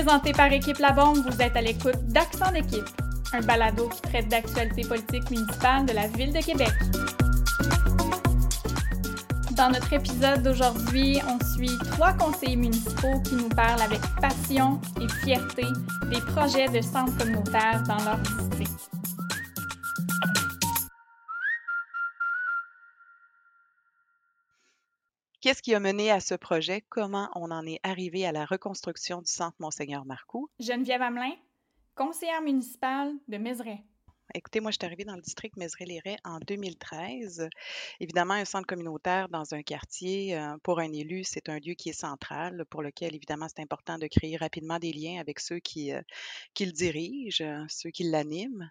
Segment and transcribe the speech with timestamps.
[0.00, 2.88] Présenté par Équipe La Bombe, vous êtes à l'écoute d'Accent d'équipe,
[3.32, 6.70] un balado qui traite d'actualités politiques municipales de la Ville de Québec.
[9.56, 15.08] Dans notre épisode d'aujourd'hui, on suit trois conseillers municipaux qui nous parlent avec passion et
[15.24, 15.64] fierté
[16.12, 18.77] des projets de centres communautaires dans leur district.
[25.48, 26.84] Qu'est-ce qui a mené à ce projet?
[26.90, 30.50] Comment on en est arrivé à la reconstruction du centre Monseigneur Marcoux?
[30.60, 31.32] Geneviève Hamelin,
[31.94, 33.82] conseillère municipale de Mézeray.
[34.34, 37.48] Écoutez, moi, je suis arrivée dans le district Mézeray-les-Raies en 2013.
[37.98, 41.88] Évidemment, un centre communautaire dans un quartier, euh, pour un élu, c'est un lieu qui
[41.88, 45.92] est central, pour lequel, évidemment, c'est important de créer rapidement des liens avec ceux qui,
[45.92, 46.02] euh,
[46.52, 48.70] qui le dirigent, euh, ceux qui l'animent.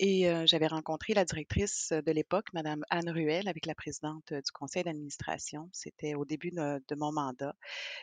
[0.00, 4.82] Et j'avais rencontré la directrice de l'époque, Madame Anne Ruel, avec la présidente du conseil
[4.82, 5.68] d'administration.
[5.72, 7.54] C'était au début de, mon mandat.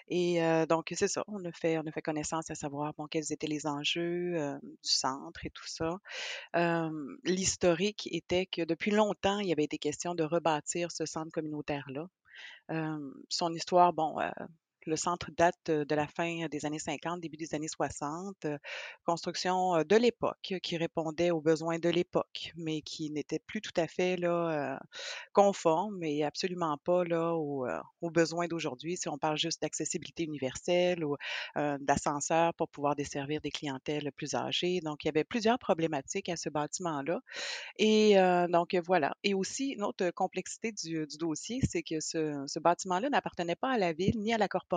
[0.07, 3.47] Et donc, c'est ça, on a fait, on a fait connaissance à savoir quels étaient
[3.47, 5.99] les enjeux du centre et tout ça
[7.23, 12.07] l'historique était que depuis longtemps, il y avait été question de rebâtir ce centre communautaire-là.
[13.29, 14.17] son histoire, bon,
[14.85, 18.47] le centre date de la fin des années 50, début des années 60.
[19.05, 23.87] Construction de l'époque qui répondait aux besoins de l'époque, mais qui n'était plus tout à
[23.87, 24.79] fait là,
[25.33, 27.65] conforme et absolument pas là, aux,
[28.09, 28.97] besoins d'aujourd'hui.
[28.97, 31.15] Si on parle juste d'accessibilité universelle ou
[31.55, 34.81] d'ascenseur pour pouvoir desservir des clientèles plus âgées.
[34.81, 37.21] Donc, il y avait plusieurs problématiques à ce bâtiment-là.
[37.77, 38.15] Et
[38.49, 39.15] donc, voilà.
[39.23, 43.93] Et aussi, une autre complexité du, dossier, c'est que ce bâtiment-là n'appartenait pas à la
[43.93, 44.72] ville ni à la corporation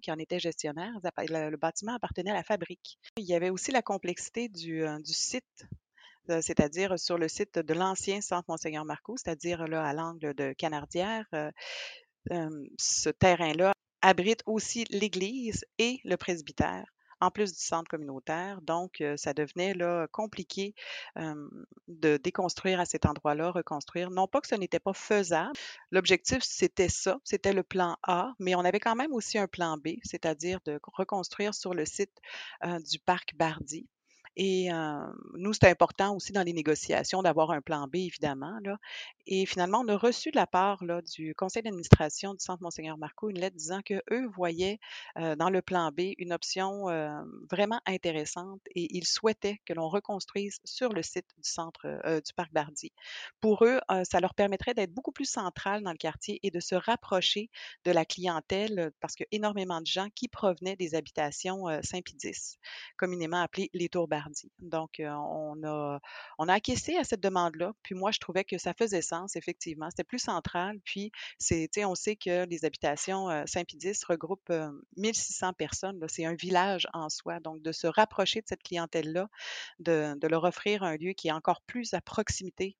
[0.00, 0.92] qui en était gestionnaire.
[1.18, 2.98] Le, bâtiment appartenait à la fabrique.
[3.16, 5.66] Il y avait aussi la complexité du, euh, site
[6.28, 10.52] euh, c'est-à-dire sur le site de l'ancien centre Monseigneur Marcoux, c'est-à-dire là à l'angle de
[10.52, 11.26] Canardière.
[11.32, 11.50] Euh,
[12.78, 16.84] ce terrain-là abrite aussi l'église et le presbytère
[17.20, 18.60] en plus du centre communautaire.
[18.62, 20.74] Donc, ça devenait là, compliqué
[21.16, 24.10] de déconstruire à cet endroit-là, reconstruire.
[24.10, 25.52] Non pas que ce n'était pas faisable.
[25.90, 29.76] L'objectif, c'était ça, c'était le plan A, mais on avait quand même aussi un plan
[29.76, 32.16] B, c'est-à-dire de reconstruire sur le site
[32.90, 33.86] du parc Bardi.
[34.36, 34.68] Et
[35.34, 38.58] nous, c'était important aussi dans les négociations d'avoir un plan B, évidemment.
[39.26, 40.82] Et finalement, on a reçu de la part
[41.16, 44.78] du conseil d'administration du Centre Monseigneur Marco une lettre disant qu'eux voyaient
[45.16, 46.86] dans le plan B une option
[47.50, 51.86] vraiment intéressante et ils souhaitaient que l'on reconstruise sur le site du centre
[52.24, 52.92] du Parc Bardi.
[53.40, 56.74] Pour eux, ça leur permettrait d'être beaucoup plus central dans le quartier et de se
[56.74, 57.50] rapprocher
[57.84, 62.58] de la clientèle parce énormément de gens qui provenaient des habitations Saint-Pédis,
[62.96, 63.88] communément appelées les
[64.60, 66.00] donc, on a,
[66.38, 67.72] on a acquiescé à cette demande-là.
[67.82, 69.88] Puis moi, je trouvais que ça faisait sens, effectivement.
[69.90, 70.78] C'était plus central.
[70.84, 71.12] Puis,
[71.84, 74.52] on sait que les habitations Saint-Pédis regroupent
[74.96, 76.04] 1600 personnes.
[76.08, 77.40] C'est un village en soi.
[77.40, 79.28] Donc, de se rapprocher de cette clientèle-là,
[79.78, 82.76] de, leur offrir un lieu qui est encore plus à proximité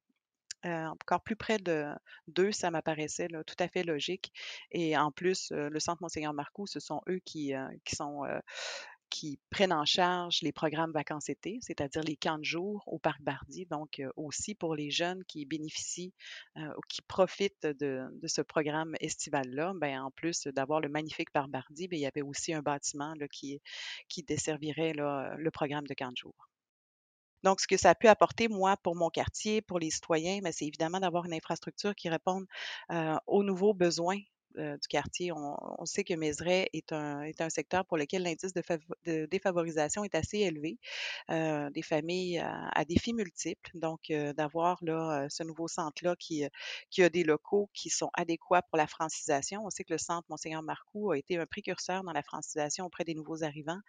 [0.63, 1.87] encore plus près de
[2.29, 4.31] d'eux, ça m'apparaissait tout à fait logique.
[4.73, 7.55] Et en plus, le Centre Monseigneur Marcoux, ce sont eux qui
[7.91, 8.27] sont
[9.11, 13.67] qui prennent en charge les programmes vacances-été, c'est-à-dire les camps de jour au Parc Bardi.
[13.67, 16.15] Donc, aussi pour les jeunes qui bénéficient
[16.57, 21.89] ou qui profitent de, ce programme estival-là, ben, en plus d'avoir le magnifique Parc Bardi,
[21.89, 23.61] ben, il y avait aussi un bâtiment là, qui,
[24.09, 26.35] qui desservirait le programme de camp de jour.
[27.43, 30.53] Donc, ce que ça a pu apporter, moi, pour mon quartier, pour les citoyens, ben,
[30.53, 32.47] c'est évidemment d'avoir une infrastructure qui réponde
[33.27, 34.21] aux nouveaux besoins
[34.59, 35.31] euh, du quartier.
[35.33, 40.15] On, sait que Mézeray est un, est un secteur pour lequel l'indice de, défavorisation est
[40.15, 40.79] assez élevé.
[41.31, 43.71] Euh, des familles à, défis multiples.
[43.75, 46.45] Donc, euh, d'avoir ce nouveau centre-là qui,
[46.91, 49.65] qui a des locaux qui sont adéquats pour la francisation.
[49.65, 53.05] On sait que le centre Monseigneur Marcoux a été un précurseur dans la francisation auprès
[53.05, 53.81] des nouveaux arrivants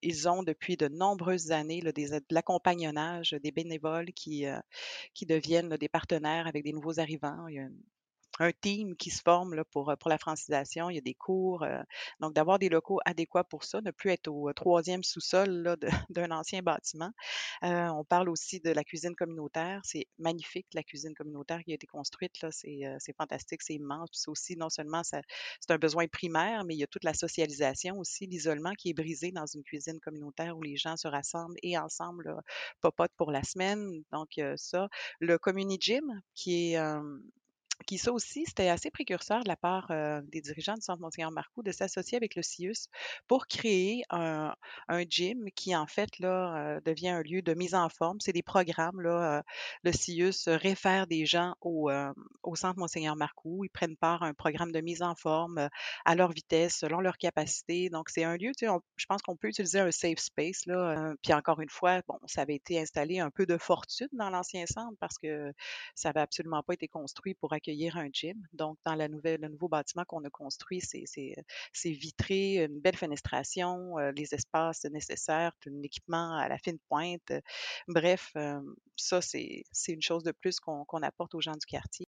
[0.00, 4.44] ils ont depuis de nombreuses années là, des, de l'accompagnonnage, des bénévoles qui,
[5.12, 7.48] qui deviennent des partenaires avec des nouveaux arrivants.
[7.48, 7.68] Il y a
[8.38, 10.90] un team qui se forme là, pour, pour la francisation.
[10.90, 11.62] Il y a des cours.
[11.62, 11.82] Euh,
[12.20, 15.76] donc, d'avoir des locaux adéquats pour ça, ne plus être au troisième sous-sol
[16.10, 17.10] d'un ancien bâtiment.
[17.64, 19.80] Euh, on parle aussi de la cuisine communautaire.
[19.84, 22.40] C'est magnifique, la cuisine communautaire qui a été construite.
[22.42, 24.10] Là, c'est, euh, c'est fantastique, c'est immense.
[24.10, 25.22] Puis aussi, non seulement c'est
[25.70, 29.32] un besoin primaire, mais il y a toute la socialisation aussi, l'isolement qui est brisé
[29.32, 32.34] dans une cuisine communautaire où les gens se rassemblent et ensemble
[32.80, 34.02] popotent pour la semaine.
[34.12, 34.88] Donc, ça.
[35.20, 36.78] Le community gym, qui est
[37.86, 39.90] Puis ça aussi, c'était assez précurseur de la part
[40.24, 42.88] des dirigeants du Centre Monseigneur Marcoux de s'associer avec le CIUS
[43.26, 44.54] pour créer un,
[44.88, 48.18] un gym qui, en fait, là, devient un lieu de mise en forme.
[48.20, 49.00] C'est des programmes.
[49.00, 49.42] Là,
[49.84, 51.90] le CIUS réfère des gens au,
[52.42, 53.64] au Centre Monseigneur Marcoux.
[53.64, 55.68] Ils prennent part à un programme de mise en forme
[56.04, 57.90] à leur vitesse, selon leur capacité.
[57.90, 60.66] Donc, c'est un lieu, tu sais, je pense qu'on peut utiliser un safe space.
[60.66, 64.30] Là, puis encore une fois, bon, ça avait été installé un peu de fortune dans
[64.30, 65.52] l'ancien centre parce que
[65.94, 68.36] ça n'avait absolument pas été construit pour accueillir un gym.
[68.52, 74.84] Donc, dans le nouveau bâtiment qu'on a construit, c'est vitré, une belle fenestration, les espaces
[74.84, 77.32] nécessaires, un équipement à la fine pointe.
[77.86, 78.32] Bref,
[78.96, 82.06] ça, c'est une chose de plus qu'on apporte aux gens du quartier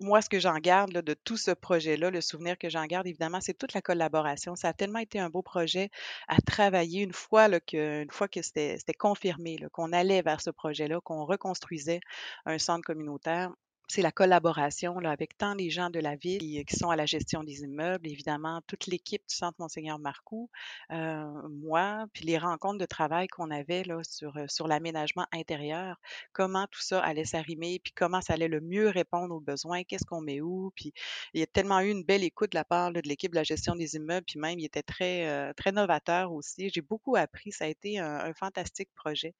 [0.00, 3.40] moi, ce que j'en garde de tout ce projet-là, le souvenir que j'en garde, évidemment,
[3.40, 4.54] c'est toute la collaboration.
[4.54, 5.90] Ça a tellement été un beau projet
[6.28, 11.24] à travailler une fois, une fois que c'était confirmé, qu'on allait vers ce projet-là, qu'on
[11.24, 12.00] reconstruisait
[12.44, 13.52] un centre communautaire
[13.88, 16.96] c'est la collaboration là, avec tant les gens de la ville qui, qui, sont à
[16.96, 20.50] la gestion des immeubles, évidemment, toute l'équipe du Centre Monseigneur Marcoux,
[20.90, 26.00] euh, moi, puis les rencontres de travail qu'on avait là, sur, euh, sur l'aménagement intérieur,
[26.32, 30.04] comment tout ça allait s'arrimer, puis comment ça allait le mieux répondre aux besoins, qu'est-ce
[30.04, 30.92] qu'on met où, puis
[31.32, 33.44] il y a tellement eu une belle écoute de la part de l'équipe de la
[33.44, 36.70] gestion des immeubles, puis même il était très, euh, très novateur aussi.
[36.70, 39.34] J'ai beaucoup appris, ça a été un fantastique projet.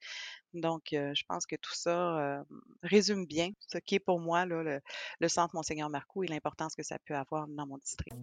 [0.55, 2.45] Donc, je pense que tout ça
[2.83, 4.81] résume bien ce qui est pour moi le,
[5.29, 8.17] Centre Monseigneur Marcoux et l'importance que ça peut avoir dans mon district.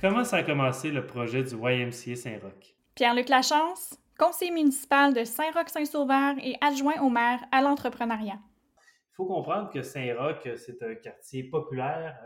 [0.00, 2.74] Comment ça a commencé le projet du YMCA Saint-Roch?
[2.94, 8.38] Pierre-Luc Lachance, conseiller municipal de Saint-Roch-Saint-Sauveur et adjoint au maire à l'entrepreneuriat.
[8.78, 12.16] Il faut comprendre que Saint-Roch, c'est un quartier populaire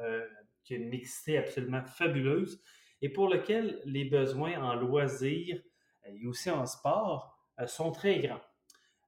[0.64, 2.62] qui a une mixité absolument fabuleuse
[3.02, 5.60] et pour lequel les besoins en loisirs
[6.06, 7.31] euh, et aussi en sport euh,
[7.66, 8.40] sont très grands.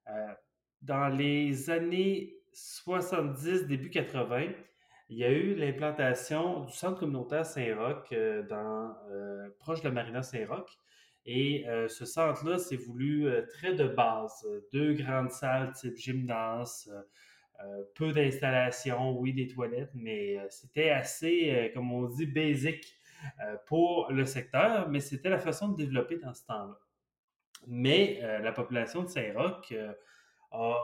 [0.09, 0.35] Euh,
[0.83, 4.53] dans les années 70, début 80,
[5.09, 8.13] il y a eu l'implantation du centre communautaire Saint-Roch
[8.49, 8.95] dans,
[9.59, 10.79] proche de la marina Saint-Roch.
[11.27, 14.47] Et ce centre-là s'est voulu très de base.
[14.73, 16.91] Deux grandes salles type gymnase,
[17.95, 22.99] peu d'installations, oui, des toilettes, mais c'était assez, comme on dit, basic
[23.41, 26.79] euh, pour le secteur, mais c'était la façon de développer dans ce temps-là.
[27.67, 29.93] Mais euh, la population de Saint-Roch euh,
[30.53, 30.77] a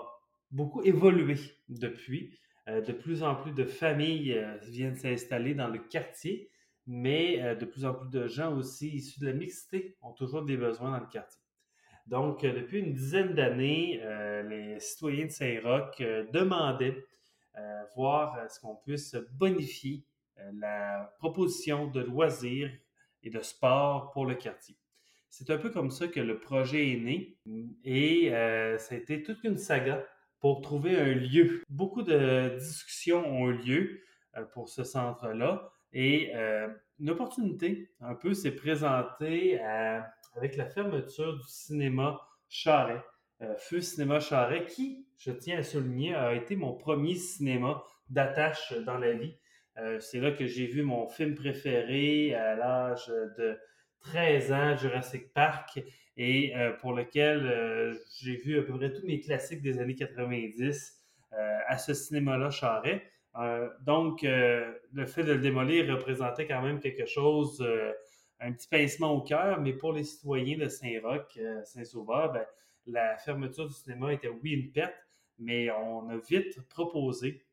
[0.50, 1.36] beaucoup évolué
[1.68, 2.36] depuis.
[2.66, 6.50] de plus en plus de familles viennent s'installer dans le quartier,
[6.86, 10.56] mais de plus en plus de gens aussi issus de la mixité ont toujours des
[10.56, 11.40] besoins dans le quartier.
[12.06, 14.00] Donc, depuis une dizaine d'années,
[14.48, 15.98] les citoyens de Saint-Roch
[16.32, 17.04] demandaient
[17.94, 20.04] voir ce qu'on puisse bonifier
[20.40, 22.70] euh, la proposition de loisirs
[23.22, 24.76] et de sport pour le quartier.
[25.30, 27.38] C'est un peu comme ça que le projet est né
[27.84, 30.04] et euh, ça a été toute une saga
[30.40, 31.62] pour trouver un lieu.
[31.68, 34.00] Beaucoup de discussions ont eu lieu
[34.36, 36.32] euh, pour ce centre-là et
[37.00, 39.58] une opportunité un peu s'est présentée
[40.34, 43.02] avec la fermeture du cinéma Charret.
[43.58, 48.98] Feu Cinéma Charret, qui, je tiens à souligner, a été mon premier cinéma d'attache dans
[48.98, 49.34] la vie.
[49.78, 53.58] Euh, c'est là que j'ai vu mon film préféré à l'âge de
[54.00, 55.82] 13 ans, Jurassic Park,
[56.17, 59.94] et euh, pour lequel euh, j'ai vu à peu près tous mes classiques des années
[59.94, 60.97] 90
[61.69, 63.05] à ce cinéma-là, Charret.
[63.87, 67.64] donc, le fait de le démolir représentait quand même quelque chose,
[68.41, 72.44] un petit pincement au cœur, mais pour les citoyens de Saint-Roch, Saint-Sauveur, ben,
[72.87, 74.97] la fermeture du cinéma était oui une perte,
[75.38, 77.45] mais on a vite proposé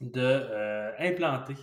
[0.00, 1.56] de euh, implanter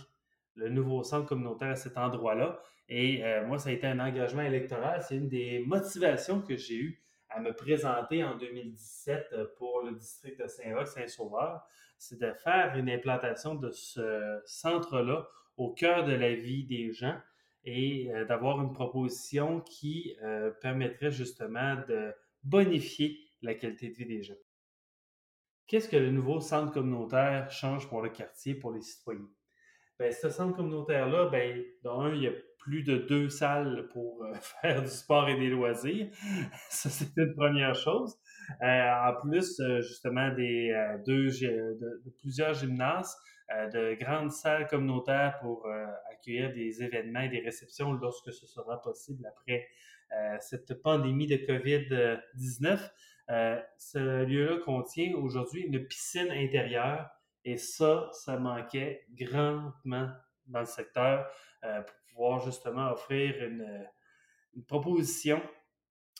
[0.54, 2.60] le nouveau centre communautaire à cet endroit-là.
[2.88, 5.02] Et euh, moi, ça a été un engagement électoral.
[5.02, 9.92] C'est une des motivations que j'ai eues à me présenter en 2017 euh, pour le
[9.92, 11.62] district de Saint-Roch, Saint-Sauveur.
[11.98, 15.26] C'est de faire une implantation de ce centre-là
[15.56, 17.16] au cœur de la vie des gens
[17.64, 20.14] et d'avoir une proposition qui
[20.60, 22.12] permettrait justement de
[22.42, 24.34] bonifier la qualité de vie des gens.
[25.66, 29.28] Qu'est-ce que le nouveau centre communautaire change pour le quartier, pour les citoyens?
[29.98, 32.32] Bien, ce centre communautaire-là, ben, dans un, il y a
[32.64, 36.08] plus de deux salles pour euh, faire du sport et des loisirs.
[36.68, 38.16] Ça, c'est une première chose.
[38.62, 40.74] Euh, en plus, euh, justement, des
[41.06, 43.16] deux, de, plusieurs gymnases,
[43.72, 45.68] de grandes salles communautaires pour
[46.10, 49.68] accueillir des événements et des réceptions lorsque ce sera possible après
[50.40, 52.90] cette pandémie de COVID-19.
[53.30, 57.08] Euh, ce lieu-là contient aujourd'hui une piscine intérieure
[57.44, 60.10] et ça, ça manquait grandement
[60.46, 61.26] dans le secteur
[61.64, 63.86] euh, pour pouvoir justement offrir une,
[64.68, 65.42] proposition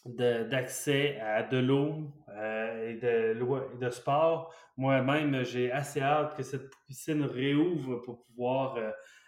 [0.04, 4.52] d'accès à de l'eau, et de, de sport.
[4.76, 8.76] Moi-même, j'ai assez hâte que cette piscine réouvre pour pouvoir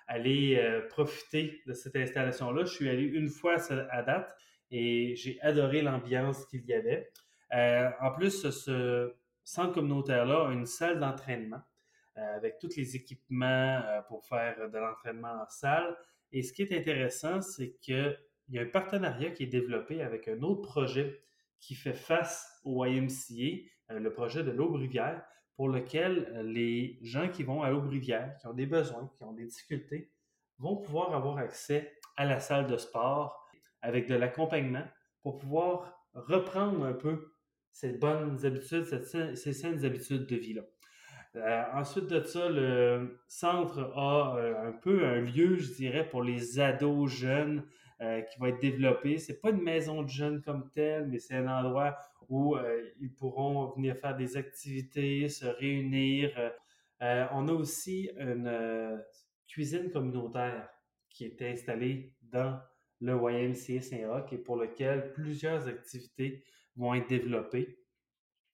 [0.09, 0.61] aller
[0.91, 2.65] profiter de cette installation-là.
[2.65, 3.59] Je suis allé une fois
[3.93, 4.29] à date
[4.73, 7.13] et j'ai adoré l'ambiance qu'il y avait.
[8.01, 11.63] en plus, ce centre communautaire-là a une salle d'entraînement
[12.17, 15.97] avec tous les équipements pour faire de l'entraînement en salle.
[16.33, 18.19] Et ce qui est intéressant, c'est qu'il
[18.49, 21.23] y a un partenariat qui est développé avec un autre projet
[21.61, 25.23] qui fait face au YMCA, euh, le projet de l'Aube-Rivière,
[25.57, 29.33] pour lequel euh, les gens qui vont à l'Aube-Rivière, qui ont des besoins, qui ont
[29.33, 30.11] des difficultés,
[30.59, 33.47] vont pouvoir avoir accès à la salle de sport
[33.83, 34.87] avec de l'accompagnement
[35.23, 37.33] pour pouvoir reprendre un peu
[37.73, 38.85] ces bonnes habitudes,
[39.35, 40.63] ces saines habitudes de vie-là.
[41.37, 46.61] Euh, ensuite de ça, le centre a un peu un lieu, je dirais, pour les
[46.61, 47.65] ados jeunes
[48.03, 49.17] euh, qui va être développé.
[49.17, 51.97] C'est pas une maison de jeunes comme telle, mais c'est un endroit
[52.29, 56.31] où euh, ils pourront venir faire des activités, se réunir.
[57.01, 59.03] Euh, on a aussi une
[59.49, 60.69] cuisine communautaire
[61.09, 62.61] qui est installée dans
[63.01, 66.45] le YMCA Saint-Roch et pour lequel plusieurs activités
[66.77, 67.79] vont être développées.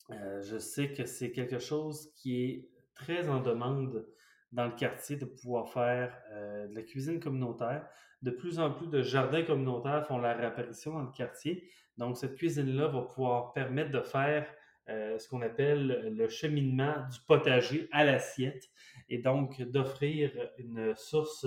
[0.09, 4.07] je sais que c'est quelque chose qui est très en demande
[4.53, 7.89] dans le quartier de pouvoir faire de la cuisine communautaire
[8.23, 11.69] de plus en plus de jardins communautaires font leur apparition dans le quartier.
[11.99, 14.47] Donc, cette cuisine-là va pouvoir permettre de faire
[14.89, 18.65] euh, ce qu'on appelle le cheminement du potager à l'assiette
[19.09, 21.47] et donc d'offrir une source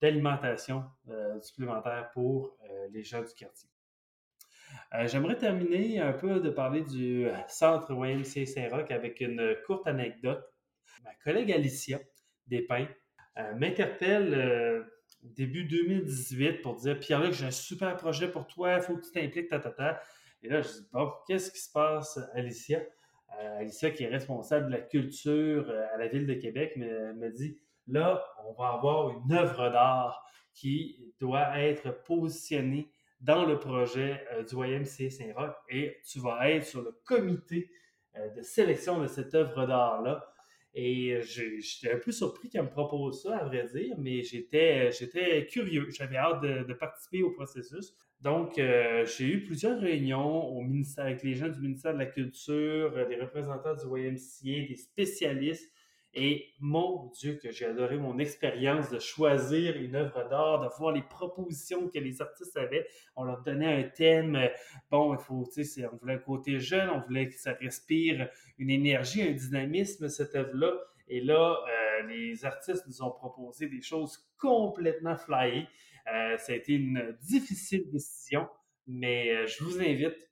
[0.00, 3.68] d'alimentation euh, supplémentaire pour euh, les gens du quartier.
[5.06, 10.44] J'aimerais terminer un peu de parler du centre YMCA Saint-Roch avec une courte anecdote.
[11.02, 11.98] Ma collègue Alicia
[12.46, 12.88] Despins
[13.56, 14.84] m'interpelle
[15.22, 19.12] début 2018 pour dire Pierre-Luc, j'ai un super projet pour toi, il faut que tu
[19.12, 20.02] t'impliques, ta, ta.
[20.42, 22.80] Et là, je dis Bon, qu'est-ce qui se passe, Alicia?
[23.38, 27.12] Euh, Alicia, qui est responsable de la culture euh, à la Ville de Québec, me,
[27.14, 32.90] me dit Là, on va avoir une œuvre d'art qui doit être positionnée
[33.20, 37.70] dans le projet euh, du YMCA Saint-Roch et tu vas être sur le comité
[38.36, 40.26] de sélection de cette œuvre d'art-là.
[40.74, 44.90] Et euh, j'étais un peu surpris qu'elle me propose ça, à vrai dire, mais j'étais,
[45.50, 45.88] curieux.
[45.90, 47.94] J'avais hâte de, participer au processus.
[48.20, 52.06] Donc, euh, j'ai eu plusieurs réunions au ministère, avec les gens du ministère de la
[52.06, 55.72] Culture, euh, des représentants du YMCA, des spécialistes.
[56.12, 60.92] Et mon Dieu, que j'ai adoré mon expérience de choisir une œuvre d'art, de voir
[60.92, 62.86] les propositions que les artistes avaient.
[63.14, 64.38] On leur donnait un thème.
[64.90, 68.70] Bon, il faut, tu on voulait un côté jeune, on voulait que ça respire une
[68.70, 70.72] énergie, un dynamisme, cette œuvre-là.
[71.06, 75.68] Et là, euh, les artistes nous ont proposé des choses complètement flyées.
[76.12, 78.48] Euh, ça a été une difficile décision,
[78.86, 80.28] mais euh, je vous invite,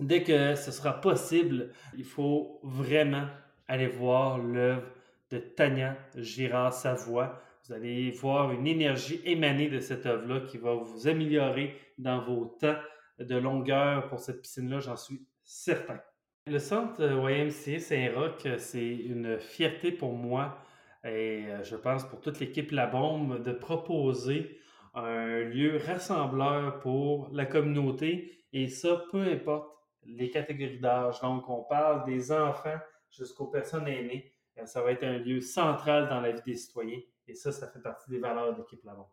[0.00, 3.28] dès que ce sera possible, il faut vraiment
[3.68, 4.95] aller voir l'œuvre
[5.30, 7.40] de Tania Girard-Savoie.
[7.64, 12.46] Vous allez voir une énergie émanée de cette œuvre-là qui va vous améliorer dans vos
[12.60, 12.76] temps
[13.18, 16.00] de longueur pour cette piscine-là, j'en suis certain.
[16.46, 20.58] Le centre YMCA Saint-Roch, c'est une fierté pour moi
[21.02, 24.60] et euh, je pense pour toute l'équipe La Bombe de proposer
[24.94, 29.70] un lieu rassembleur pour la communauté et ça, peu importe
[30.04, 31.20] les catégories d'âge.
[31.20, 32.78] Donc, on parle des enfants
[33.10, 34.32] jusqu'aux personnes aînées.
[34.58, 37.00] Euh, ça va être un lieu central dans la vie des citoyens.
[37.28, 39.06] Et ça, ça fait partie des valeurs de l'équipe Lavon.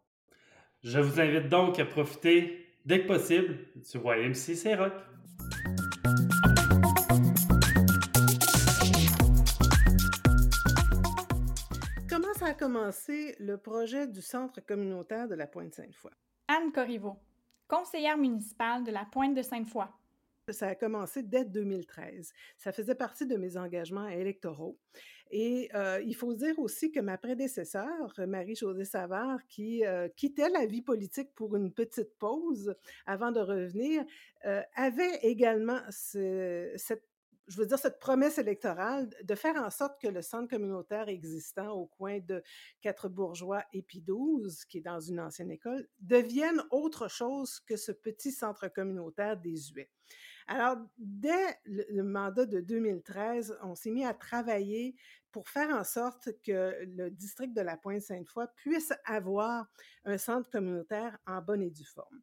[0.83, 4.93] Je vous invite donc à profiter dès que possible du YMC Saint-Roch.
[12.09, 16.12] Comment ça a commencé le projet du Centre communautaire de la Pointe-Sainte-Foy?
[16.47, 17.17] Anne Corriveau,
[17.67, 19.85] conseillère municipale de la Pointe de Sainte-Foy.
[20.51, 22.33] Ça a commencé dès 2013.
[22.57, 24.77] Ça faisait partie de mes engagements électoraux.
[25.31, 30.65] Et euh, il faut dire aussi que ma prédécesseure, Marie-Josée Savard, qui euh, quittait la
[30.65, 34.03] vie politique pour une petite pause avant de revenir,
[34.45, 37.00] euh, avait également cette
[38.01, 42.43] promesse électorale de faire en sorte que le centre communautaire existant au coin de
[42.81, 47.77] Quatre Bourgeois et puis 12, qui est dans une ancienne école, devienne autre chose que
[47.77, 49.89] ce petit centre communautaire désuet.
[50.47, 54.95] Alors, dès le, mandat de 2013, on s'est mis à travailler
[55.31, 59.67] pour faire en sorte que le district de la Pointe-Sainte-Foy puisse avoir
[60.05, 62.21] un centre communautaire en bonne et due forme.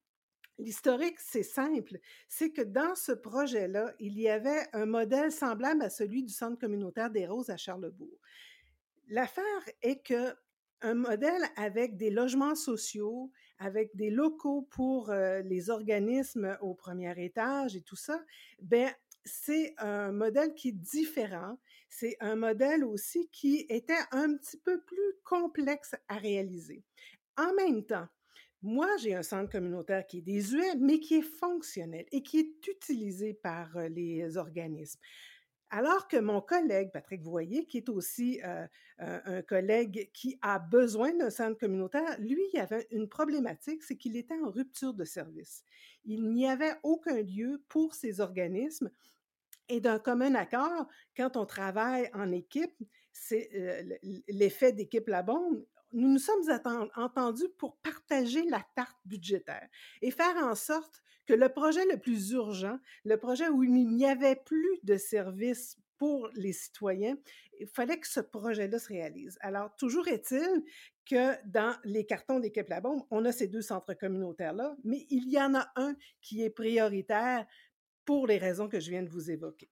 [0.59, 1.99] L'historique, c'est simple,
[2.29, 6.59] c'est que dans ce projet-là, il y avait un modèle semblable à celui du Centre
[6.59, 8.19] communautaire des Roses à Charlebourg.
[9.09, 9.45] L'affaire
[9.81, 10.35] est que
[10.83, 17.13] un modèle avec des logements sociaux, avec des locaux pour euh, les organismes au premier
[17.23, 18.21] étage et tout ça,
[18.61, 18.91] ben
[19.25, 21.59] c'est un modèle qui est différent.
[21.91, 26.83] C'est un modèle aussi qui était un petit peu plus complexe à réaliser.
[27.37, 28.09] En même temps,
[28.63, 32.67] moi, j'ai un centre communautaire qui est désuet, mais qui est fonctionnel et qui est
[32.67, 35.01] utilisé par les organismes.
[35.71, 38.41] Alors que mon collègue, Patrick Voyer, qui est aussi
[38.99, 44.17] un collègue qui a besoin d'un centre communautaire, lui, il avait une problématique, c'est qu'il
[44.17, 45.65] était en rupture de service.
[46.05, 48.91] Il n'y avait aucun lieu pour ces organismes.
[49.69, 52.75] Et d'un commun accord, quand on travaille en équipe,
[53.13, 53.49] c'est
[54.29, 56.43] l'effet d'équipe la bombe nous nous sommes
[56.97, 59.69] entendus pour partager la tarte budgétaire
[60.03, 64.07] et faire en sorte que le projet le plus urgent, le projet où il n'y
[64.07, 67.17] avait plus de services pour les citoyens,
[67.59, 69.39] il fallait que ce projet-là se réalise.
[69.43, 70.65] Alors, toujours est-il
[71.05, 75.31] que dans les cartons d'équipe La Bombe, on a ces deux centres communautaires-là, mais il
[75.31, 77.47] y en a un qui est prioritaire
[78.07, 79.71] pour les raisons que je viens de vous évoquer.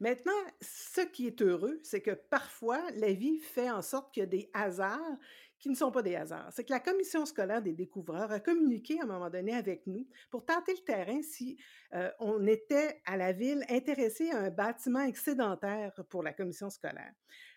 [0.00, 4.24] Maintenant, ce qui est heureux, c'est que parfois, la vie fait en sorte qu'il y
[4.24, 5.16] a des hasards
[5.58, 6.52] qui ne sont pas des hasards.
[6.52, 10.06] C'est que la commission scolaire des découvreurs a communiqué à un moment donné avec nous
[10.30, 11.56] pour tenter le terrain si
[11.94, 17.12] euh, on était à la ville intéressé à un bâtiment excédentaire pour la commission scolaire.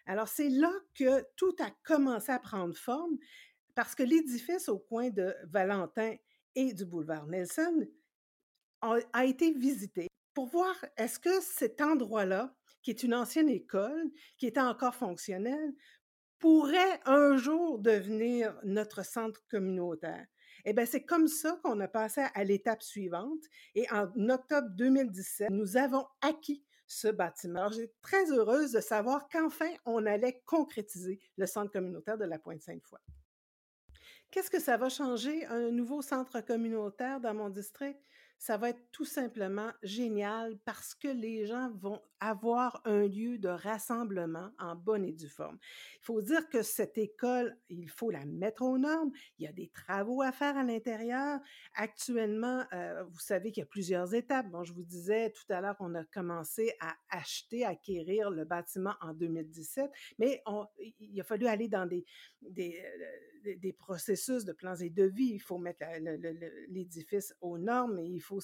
[0.05, 3.17] Alors, c'est là que tout a commencé à prendre forme
[3.75, 6.15] parce que l'édifice au coin de Valentin
[6.55, 7.85] et du boulevard Nelson
[8.81, 10.08] a été visité
[10.39, 15.73] pour voir est-ce que cet endroit-là, qui est une ancienne école, qui était encore fonctionnelle,
[16.37, 20.25] pourrait un jour devenir notre centre communautaire?
[20.63, 23.41] Eh bien, c'est comme ça qu'on a passé à l'étape suivante.
[23.75, 27.59] Et en octobre 2017, nous avons acquis ce bâtiment.
[27.59, 32.39] Alors, j'ai très heureuse de savoir qu'enfin, on allait concrétiser le centre communautaire de la
[32.39, 32.99] Pointe-Sainte-Foy.
[34.31, 37.99] Qu'est-ce que ça va changer, un nouveau centre communautaire dans mon district?
[38.39, 43.49] Ça va être tout simplement génial parce que les gens vont avoir un lieu de
[43.49, 45.57] rassemblement en bonne et due forme.
[46.01, 49.11] Il faut dire que cette école, il faut la mettre aux normes.
[49.37, 51.39] Il y a des travaux à faire à l'intérieur.
[51.75, 54.49] Actuellement, euh, vous savez qu'il y a plusieurs étapes.
[54.49, 58.95] Bon, je vous disais tout à l'heure qu'on a commencé à acheter, acquérir le bâtiment
[59.01, 60.41] en 2017, mais
[60.99, 62.05] il a fallu aller dans des,
[62.41, 65.33] des, euh, des processus de plans et devis.
[65.33, 65.83] Il faut mettre
[66.69, 68.41] l'édifice aux normes et il faut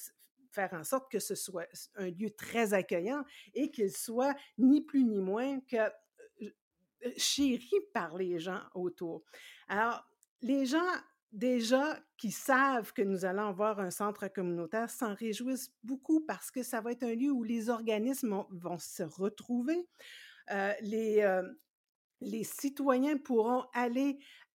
[0.52, 5.04] faire en sorte que ce soit un lieu très accueillant et qu'il soit ni plus
[5.04, 5.78] ni moins que
[7.18, 9.24] chéri par les gens autour.
[9.68, 10.08] Alors,
[10.42, 10.92] les gens
[11.32, 16.64] déjà qui savent que nous allons avoir un centre communautaire s'en réjouissent beaucoup parce que
[16.64, 19.86] ça va être un lieu où les organismes vont se retrouver.
[20.82, 21.42] les,
[22.22, 24.18] les citoyens pourront aller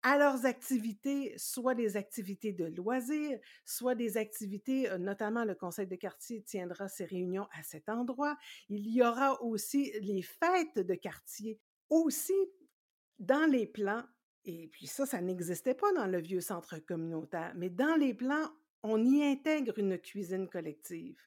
[0.08, 5.96] à leurs activités, soit des activités de loisirs, soit des activités, notamment le conseil de
[5.96, 8.36] quartier tiendra ses réunions à cet endroit.
[8.68, 11.58] Il y aura aussi les fêtes de quartier,
[11.90, 12.36] aussi
[13.18, 14.04] dans les plans,
[14.44, 18.48] et puis ça, ça n'existait pas dans le vieux centre communautaire, mais dans les plans,
[18.84, 21.20] on y intègre une cuisine collective.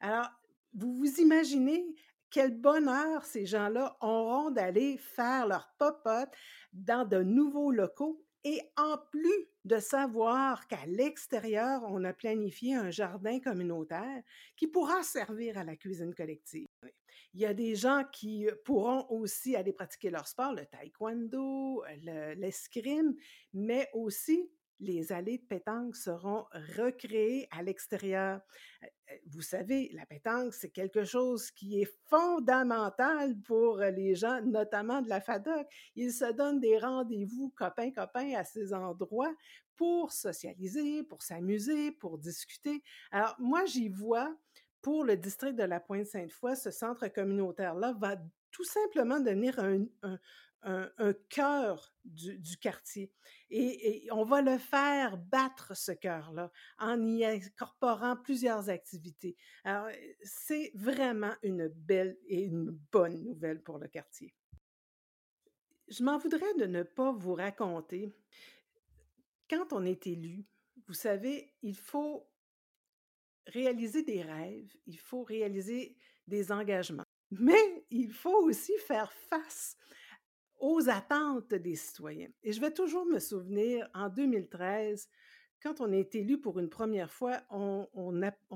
[0.00, 0.28] Alors,
[0.74, 1.86] vous vous imaginez
[2.30, 6.30] quel bonheur ces gens-là auront d'aller faire leur popote
[6.72, 12.92] dans de nouveaux locaux et en plus de savoir qu'à l'extérieur, on a planifié un
[12.92, 14.22] jardin communautaire
[14.54, 16.68] qui pourra servir à la cuisine collective.
[17.34, 21.82] Il y a des gens qui pourront aussi aller pratiquer leur sport, le taekwondo,
[22.36, 23.16] l'escrime,
[23.52, 26.44] mais aussi les allées de pétanque seront
[26.76, 28.40] recréées à l'extérieur.
[29.26, 35.08] Vous savez, la pétanque, c'est quelque chose qui est fondamental pour les gens, notamment de
[35.08, 35.66] la FADOC.
[35.94, 39.34] Ils se donnent des rendez-vous copains-copains à ces endroits
[39.76, 42.82] pour socialiser, pour s'amuser, pour discuter.
[43.10, 44.34] Alors, moi, j'y vois,
[44.82, 48.16] pour le district de la Pointe-Sainte-Foy, ce centre communautaire-là va
[48.50, 50.18] tout simplement devenir un, un,
[51.28, 53.12] cœur du, quartier.
[53.50, 59.36] Et, on va le faire battre, ce cœur-là, en y incorporant plusieurs activités.
[59.64, 59.88] Alors,
[60.22, 64.34] c'est vraiment une belle et une bonne nouvelle pour le quartier.
[65.88, 68.12] Je m'en voudrais de ne pas vous raconter.
[69.48, 70.44] Quand on est élu,
[70.88, 72.28] vous savez, il faut
[73.46, 79.76] réaliser des rêves, il faut réaliser des engagements, mais il faut aussi faire face
[80.58, 82.28] aux attentes des citoyens.
[82.42, 85.08] Et je vais toujours me souvenir, en 2013,
[85.62, 87.86] quand on est élu pour une première fois, on,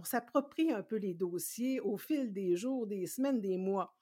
[0.04, 3.96] s'approprie un peu les dossiers au fil des jours, des semaines, des mois.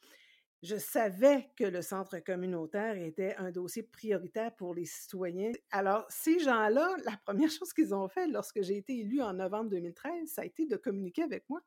[0.63, 5.53] Je savais que le centre communautaire était un dossier prioritaire pour les citoyens.
[5.71, 9.71] Alors, ces gens-là, la première chose qu'ils ont fait lorsque j'ai été élu en novembre
[9.71, 11.61] 2013, ça a été de communiquer avec moi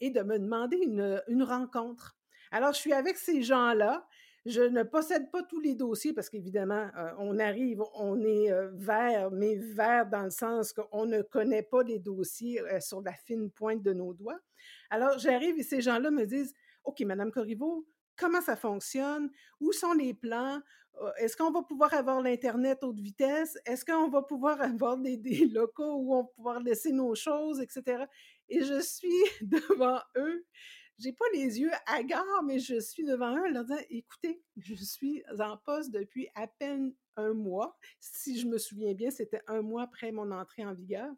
[0.00, 2.16] et de me demander une rencontre.
[2.50, 4.06] Alors, je suis avec ces gens-là.
[4.46, 8.70] Je ne possède pas tous les dossiers parce qu'évidemment, euh, on arrive, on est euh,
[8.74, 13.12] vert, mais vert dans le sens qu'on ne connaît pas les dossiers euh, sur la
[13.12, 14.38] fine pointe de nos doigts.
[14.88, 16.54] Alors, j'arrive et ces gens-là me disent
[16.84, 19.30] OK, Madame Corriveau, comment ça fonctionne?
[19.60, 20.60] Où sont les plans?
[21.18, 23.58] Est-ce qu'on va pouvoir avoir l'Internet haute vitesse?
[23.66, 27.60] Est-ce qu'on va pouvoir avoir des, des, locaux où on va pouvoir laisser nos choses,
[27.60, 28.04] etc.?
[28.48, 30.46] Et je suis devant eux
[30.98, 34.74] j'ai pas les yeux hagards, mais je suis devant eux en leur disant écoutez, je
[34.74, 37.78] suis en poste depuis à peine un mois.
[38.00, 41.10] Si je me souviens bien, c'était un mois après mon entrée en vigueur.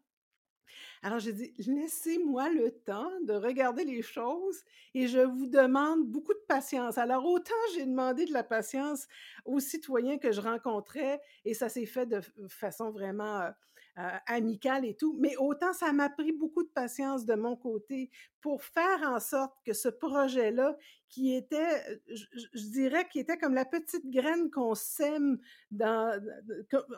[1.01, 6.33] Alors, j'ai dit, laissez-moi le temps de regarder les choses et je vous demande beaucoup
[6.33, 6.97] de patience.
[6.97, 9.07] Alors, autant j'ai demandé de la patience
[9.45, 13.49] aux citoyens que je rencontrais et ça s'est fait de façon vraiment euh,
[13.99, 18.09] euh, amicale et tout, mais autant ça m'a pris beaucoup de patience de mon côté
[18.39, 20.77] pour faire en sorte que ce projet-là,
[21.09, 22.15] qui était, euh,
[22.53, 25.39] je, dirais, qui était comme la petite graine qu'on sème
[25.71, 26.17] dans,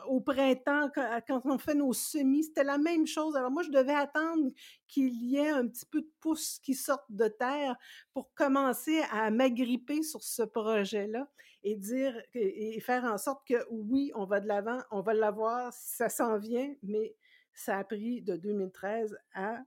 [0.10, 3.36] au printemps quand, on fait nos semis, c'était la même chose.
[3.36, 4.52] Alors moi, je devais attendre
[4.88, 7.76] qu'il y ait un petit peu de pouce qui sorte de terre
[8.14, 11.30] pour commencer à m'agripper sur ce projet-là
[11.64, 15.72] et dire et faire en sorte que oui, on va de l'avant, on va l'avoir,
[15.74, 17.16] ça s'en vient, mais
[17.54, 19.60] ça a pris de 2013 à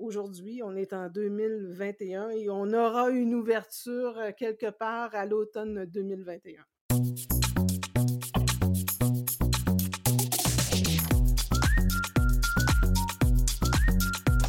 [0.00, 5.84] aujourd'hui, on est en 2021 et on aura une ouverture euh, quelque part à l'automne
[5.84, 6.64] 2021.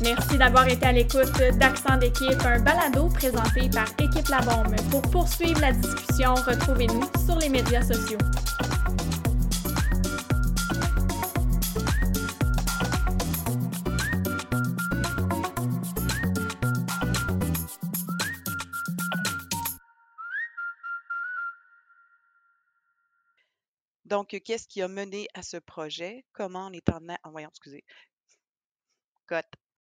[0.02, 4.76] Merci d'avoir été à l'écoute d'Accent d'équipe, un balado présenté par Équipe La Bombe.
[4.90, 8.18] Pour poursuivre la discussion, retrouvez-nous sur les médias sociaux.
[24.06, 26.26] Donc, qu'est-ce qui a mené à ce projet?
[26.34, 27.00] Comment on est en...
[27.08, 27.86] Ah, voyons, excusez.
[29.28, 29.61] Cote.